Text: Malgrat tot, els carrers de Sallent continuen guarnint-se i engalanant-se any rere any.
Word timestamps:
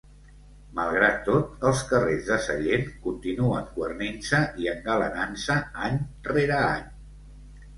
Malgrat 0.77 1.19
tot, 1.27 1.51
els 1.71 1.83
carrers 1.91 2.25
de 2.31 2.37
Sallent 2.47 2.89
continuen 3.05 3.69
guarnint-se 3.75 4.41
i 4.65 4.71
engalanant-se 4.73 5.59
any 5.91 6.01
rere 6.33 6.57
any. 6.65 6.91